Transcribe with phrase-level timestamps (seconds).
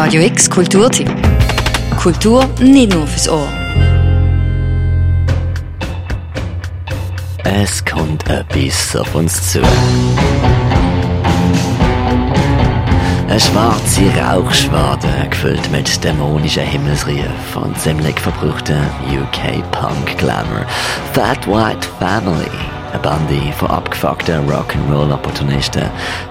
[0.00, 1.10] Radio X Kulturtipp.
[2.00, 3.48] Kultur nicht nur fürs Ohr.
[7.42, 9.60] Es kommt etwas auf uns zu.
[13.28, 20.64] Eine schwarze Rauchschwade, gefüllt mit dämonischen Himmelsrief und ziemlich verbrauchten UK-Punk-Glamour.
[21.12, 22.46] Fat White Family,
[22.92, 25.84] eine Bande von abgefuckten Rock'n'Roll-Opportunisten,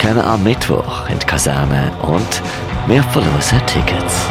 [0.00, 2.42] kommen am Mittwoch in die Kaserne und
[2.86, 4.26] wir verlosen Tickets.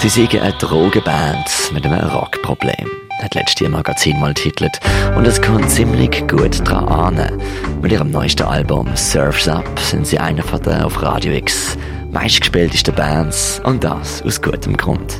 [0.00, 2.90] Sie sind eine Drogenband mit einem Rockproblem,
[3.22, 4.80] hat letztes Magazin mal titelt.
[5.14, 7.38] Und es kommt ziemlich gut dran an.
[7.82, 11.76] Mit ihrem neuesten Album Surfs Up sind sie einer von den auf Radio X
[12.10, 15.18] meistgespieltesten Bands und das aus gutem Grund.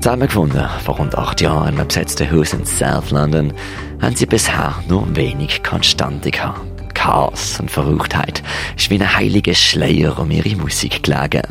[0.00, 3.54] Zusammengefunden vor rund acht Jahren einem besetzten Haus in South London
[4.02, 6.73] haben sie bisher nur wenig Konstante gehabt.
[7.04, 8.42] Chaos und Verrücktheit
[8.78, 11.42] ist wie ein heiliger Schleier um ihre Musik gelegen.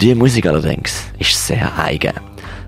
[0.00, 2.12] Die Musik allerdings ist sehr eigen.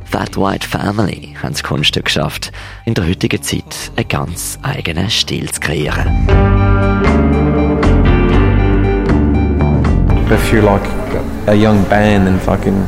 [0.05, 2.51] Fat White Family haben das Kunststück geschafft,
[2.87, 6.27] in der heutigen Zeit einen ganz eigenen Stil zu kreieren.
[10.29, 10.83] If you're like
[11.47, 12.85] a young band in fucking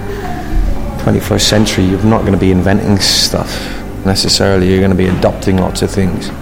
[1.05, 3.61] 21st century, you're not going to be inventing stuff
[4.05, 4.69] necessarily.
[4.69, 6.33] You're going to be adopting lots of things.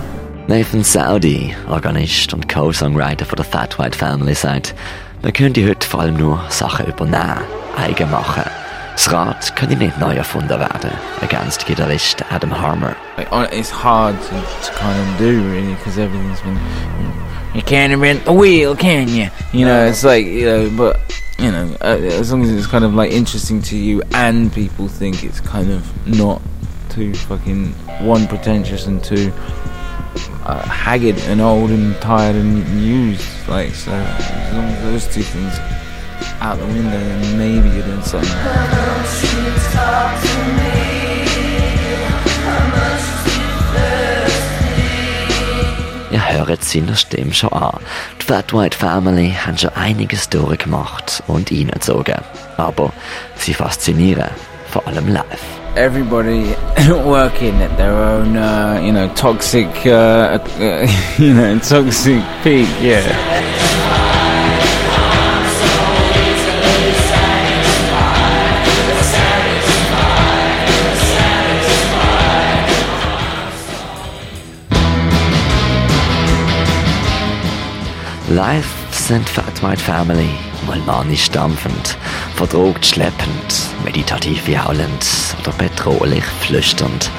[0.48, 4.74] Nathan Saudi, Organist und Co-Songwriter von der Fat White Family, sagt,
[5.22, 7.42] man könnte heute vor allem nur Sachen übernehmen,
[7.76, 8.44] eigen machen.
[8.92, 12.96] Das Rad könnte nicht neu erfunden werden, ergänzt Gitarrist Adam Harmer.
[13.52, 16.58] It's hard to, to kind of do really because everything's been.
[17.54, 19.28] You can't invent the wheel, can you?
[19.52, 20.96] You know, it's like you know, but
[21.38, 24.88] you know, uh, as long as it's kind of like interesting to you and people
[24.88, 26.40] think it's kind of not
[26.88, 29.30] too fucking one pretentious and two
[30.48, 33.28] uh, haggard and old and tired and used.
[33.48, 35.54] Like so, as long as those two things
[36.40, 38.28] out the window, then maybe you're doing something.
[46.10, 47.80] Ihr hört seiner Stimme schon an.
[48.20, 52.22] Die Fat White Family haben schon einiges durchgemacht und reingezogen.
[52.56, 52.92] Aber
[53.36, 54.30] sie faszinieren,
[54.68, 55.58] vor allem live.
[55.78, 56.54] everybody
[56.88, 60.86] working at their own, uh, you know, toxic, uh, uh,
[61.18, 62.68] you know, toxic peak.
[62.80, 63.04] Yeah.
[78.30, 80.28] Live sind Fat White Family
[80.66, 81.96] mal manisch stampfend,
[82.36, 85.06] verdrogt schleppend, meditativ jaulend
[85.40, 87.10] oder bedrohlich flüsternd.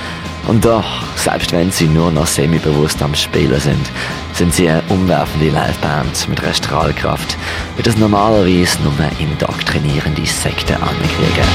[0.45, 0.85] Und doch,
[1.15, 3.89] selbst wenn sie nur noch semi-bewusst am Spielen sind,
[4.33, 7.35] sind sie eine umwerfende Liveband mit einer Strahlkraft,
[7.75, 11.47] wie das normalerweise nur indoktrinierende Sekte ankriegen.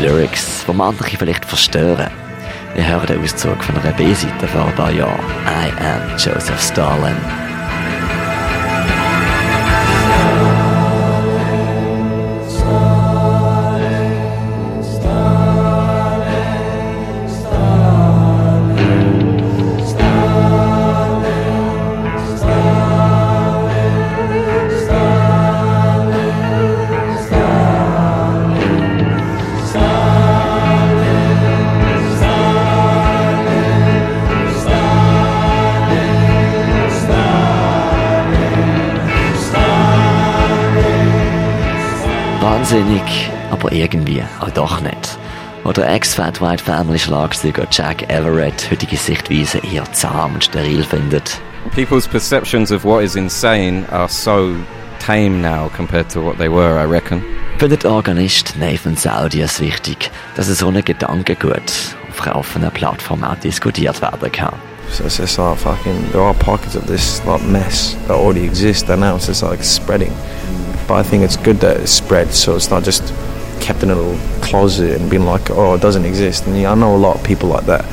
[0.00, 2.10] Lyrics, die manche vielleicht verstören.
[2.74, 5.20] Wir hören den Auszug von einer B-Seite vor ein paar Jahren.
[5.46, 7.49] I am Joseph Stalin.
[42.70, 45.18] Wahnsinnig, aber irgendwie auch doch nicht.
[45.64, 51.40] Oder Ex-Fat White Family Schlagzeuger Jack Everett heutige Sichtweise eher zahm und steril findet.
[51.74, 54.54] People's perceptions of what is insane are so
[55.04, 57.24] tame now compared to what they were, I reckon.
[57.58, 61.72] Findet Organist Nathan Saudi es wichtig, dass es so ein Gedankengut
[62.08, 64.54] auf einer offenen Plattform auch diskutiert werden kann.
[64.92, 68.88] So it's just like fucking, there are pockets of this like mess that already exist
[68.88, 70.12] and now it's just like spreading.
[70.88, 73.14] But I think it's good that it's spread so it's not just
[73.60, 76.46] kept in a little closet and being like, oh, it doesn't exist.
[76.46, 77.84] And yeah, I know a lot of people like that.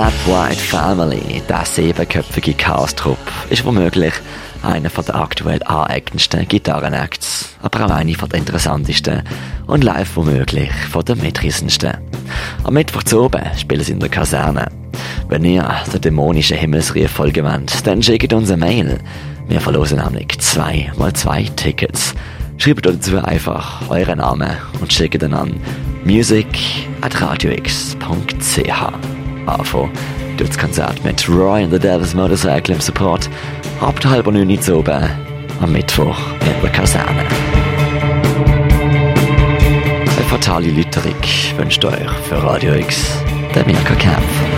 [0.00, 3.18] Fat White Family, der siebenköpfige Chaos-Trupp,
[3.50, 4.12] ist womöglich
[4.62, 9.24] einer der aktuell aneigendsten Gitarrenacts, aber auch einer der interessantesten
[9.66, 11.96] und live womöglich von den mitreißendsten.
[12.62, 14.70] Am Mittwoch zu oben spielen sie in der Kaserne.
[15.28, 19.00] Wenn ihr der dämonischen Himmelsrief folgen wollt, dann schickt uns eine Mail.
[19.48, 22.14] Wir verlosen nämlich zwei mal zwei Tickets.
[22.56, 25.58] Schreibt dazu einfach euren Namen und schickt ihn an
[26.04, 26.46] music
[27.00, 29.17] at radiox.ch.
[29.48, 29.90] Anfangen
[30.36, 33.28] tut das Konzert mit Roy and the Devil's Motorcycle im Support
[33.80, 35.08] ab der halben neun zu oben
[35.60, 37.24] am Mittwoch in der Kaserne.
[40.00, 41.14] Eine fatale Lüterung
[41.56, 43.22] wünscht euch für Radio X
[43.54, 44.57] der Mirka Kempf.